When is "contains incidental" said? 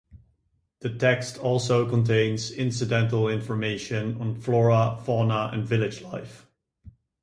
1.87-3.29